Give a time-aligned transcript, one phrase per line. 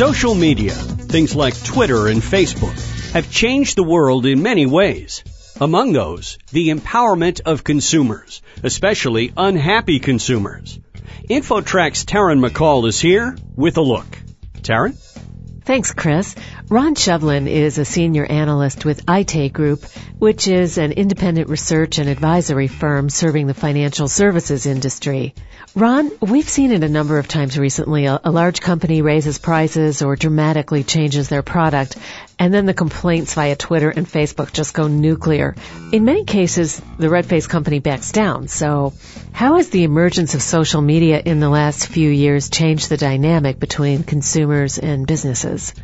[0.00, 5.22] Social media, things like Twitter and Facebook, have changed the world in many ways.
[5.60, 10.80] Among those, the empowerment of consumers, especially unhappy consumers.
[11.28, 14.06] InfoTrack's Taryn McCall is here with a look.
[14.62, 14.96] Taryn?
[15.66, 16.34] Thanks, Chris.
[16.70, 19.84] Ron Shevlin is a senior analyst with Aite Group,
[20.20, 25.34] which is an independent research and advisory firm serving the financial services industry.
[25.74, 28.06] Ron, we've seen it a number of times recently.
[28.06, 31.96] A, a, large company raises prices or dramatically changes their product,
[32.38, 35.56] and then the complaints via Twitter and Facebook just go nuclear.
[35.90, 38.46] In many cases, the red-faced company backs down.
[38.46, 38.92] So,
[39.32, 43.58] how has the emergence of social media in the last few years changed the dynamic
[43.58, 45.74] between consumers and businesses?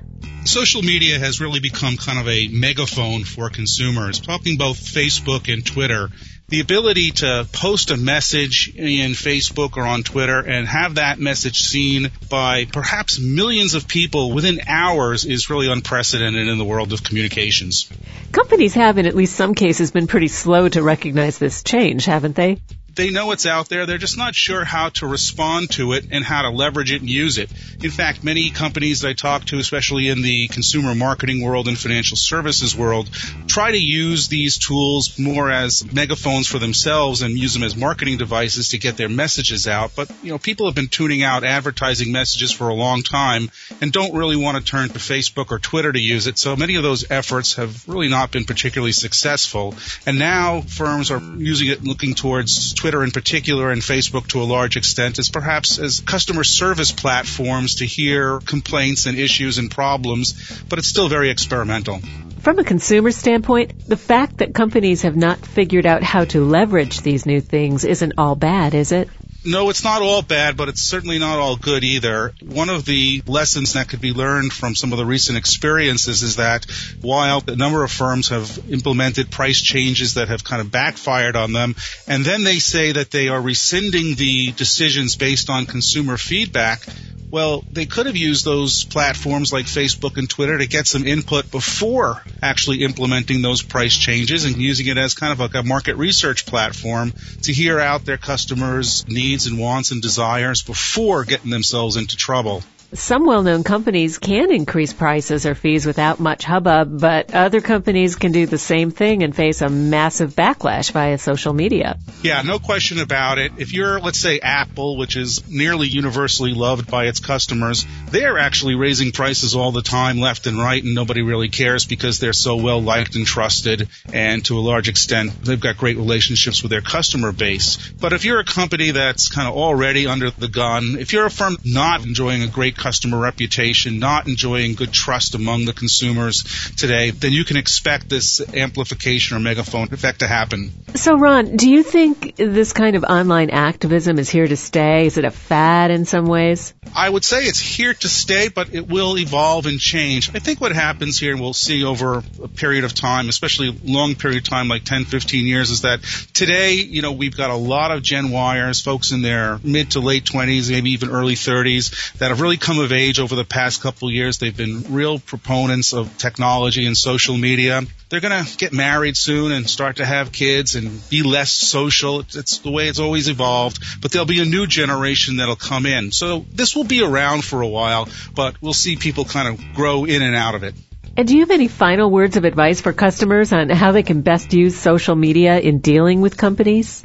[0.45, 4.21] Social media has really become kind of a megaphone for consumers.
[4.21, 6.09] Talking both Facebook and Twitter
[6.49, 11.63] the ability to post a message in Facebook or on Twitter and have that message
[11.63, 17.03] seen by perhaps millions of people within hours is really unprecedented in the world of
[17.03, 17.91] communications.
[18.31, 22.37] Companies have, in at least some cases, been pretty slow to recognize this change, haven't
[22.37, 22.59] they?
[22.97, 23.85] They know it's out there.
[23.85, 27.11] They're just not sure how to respond to it and how to leverage it and
[27.11, 27.51] use it.
[27.83, 31.79] In fact, many companies that I talk to, especially in the consumer marketing world and
[31.79, 33.11] financial services world,
[33.47, 38.17] try to use these tools more as megaphones for themselves and use them as marketing
[38.17, 39.93] devices to get their messages out.
[39.95, 43.51] But, you know, people have been tuning out advertising messages for a long time
[43.83, 46.39] and don't really want to turn to Facebook or Twitter to use it.
[46.39, 49.75] So many of those efforts have really not been particularly successful.
[50.07, 54.41] And now firms are using it looking towards Twitter Twitter in particular and Facebook to
[54.41, 59.73] a large extent as perhaps as customer service platforms to hear complaints and issues and
[59.73, 61.99] problems, but it's still very experimental.
[62.39, 67.01] From a consumer standpoint, the fact that companies have not figured out how to leverage
[67.01, 69.09] these new things isn't all bad, is it?
[69.47, 72.35] No, it's not all bad, but it's certainly not all good either.
[72.43, 76.37] One of the lessons that could be learned from some of the recent experiences is
[76.37, 76.67] that
[77.01, 81.53] while a number of firms have implemented price changes that have kind of backfired on
[81.53, 86.87] them, and then they say that they are rescinding the decisions based on consumer feedback,
[87.31, 91.51] well, they could have used those platforms like Facebook and Twitter to get some input
[91.51, 95.97] before actually implementing those price changes and using it as kind of like a market
[95.97, 101.97] research platform to hear out their customers' needs and wants and desires before getting themselves
[101.97, 102.63] into trouble.
[102.93, 108.31] Some well-known companies can increase prices or fees without much hubbub, but other companies can
[108.31, 111.99] do the same thing and face a massive backlash via social media.
[112.23, 113.53] Yeah, no question about it.
[113.59, 118.77] If you're, let's say, Apple, which is nearly universally loved by its customers, they're actually
[118.77, 122.55] raising prices all the time, left and right, and nobody really cares because they're so
[122.57, 126.83] well liked and trusted, and to a large extent, they've got great relationships with their
[126.83, 127.79] customer base.
[128.01, 131.31] But if you're a company that's kind of already under the gun, if you're a
[131.31, 136.45] firm not enjoying a great customer reputation, not enjoying good trust among the consumers
[136.77, 140.73] today, then you can expect this amplification or megaphone effect to happen.
[140.95, 145.07] So, Ron, do you think this kind of online activism is here to stay?
[145.07, 146.75] Is it a fad in some ways?
[146.95, 150.35] I would say it's here to stay, but it will evolve and change.
[150.35, 153.75] I think what happens here, and we'll see over a period of time, especially a
[153.85, 157.51] long period of time, like 10, 15 years, is that today, you know, we've got
[157.51, 161.35] a lot of Gen Yers, folks in their mid to late 20s, maybe even early
[161.35, 164.39] 30s, that have really come of age over the past couple years.
[164.39, 167.83] They've been real proponents of technology and social media.
[168.09, 172.21] They're going to get married soon and start to have kids and be less social.
[172.21, 174.03] It's the way it's always evolved.
[174.03, 176.11] But there'll be a new generation that'll come in.
[176.11, 180.05] So this will be around for a while, but we'll see people kind of grow
[180.05, 180.75] in and out of it.
[181.17, 184.23] And do you have any final words of advice for customers on how they can
[184.23, 187.05] best use social media in dealing with companies?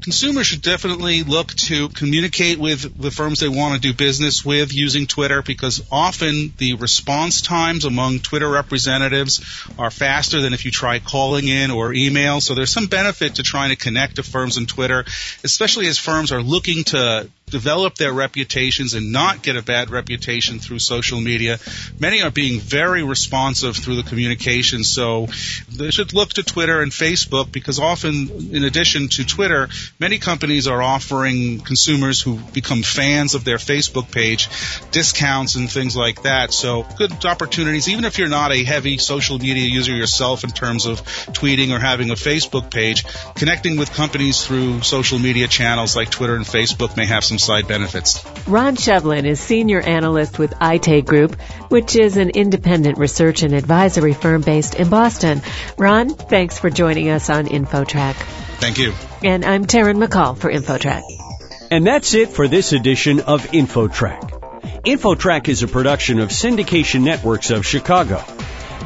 [0.00, 4.72] Consumers should definitely look to communicate with the firms they want to do business with
[4.72, 9.40] using Twitter because often the response times among Twitter representatives
[9.78, 12.40] are faster than if you try calling in or email.
[12.40, 15.04] So there's some benefit to trying to connect to firms on Twitter,
[15.44, 20.58] especially as firms are looking to develop their reputations and not get a bad reputation
[20.58, 21.58] through social media.
[21.98, 25.26] Many are being very responsive through the communication, so
[25.72, 29.68] they should look to Twitter and Facebook because often, in addition to Twitter,
[29.98, 34.48] many companies are offering consumers who become fans of their Facebook page
[34.90, 36.52] discounts and things like that.
[36.52, 40.86] So good opportunities, even if you're not a heavy social media user yourself in terms
[40.86, 43.04] of tweeting or having a Facebook page,
[43.34, 47.66] connecting with companies through social media channels like Twitter and Facebook may have some side
[47.66, 48.24] benefits.
[48.46, 54.12] Ron Shevlin is senior analyst with Aite Group, which is an independent research and advisory
[54.12, 55.42] firm based in Boston.
[55.76, 58.14] Ron, thanks for joining us on InfoTrack.
[58.60, 58.92] Thank you.
[59.22, 61.02] And I'm Taryn McCall for InfoTrack.
[61.70, 64.82] And that's it for this edition of InfoTrack.
[64.84, 68.24] InfoTrack is a production of Syndication Networks of Chicago.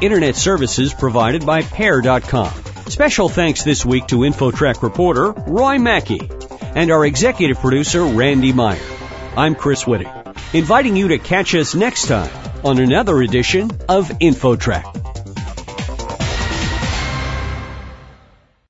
[0.01, 2.53] Internet services provided by Pair.com.
[2.89, 6.29] Special thanks this week to InfoTrack reporter Roy Mackey
[6.75, 8.81] and our executive producer Randy Meyer.
[9.37, 10.11] I'm Chris Whitting,
[10.53, 12.31] inviting you to catch us next time
[12.65, 15.04] on another edition of InfoTrack.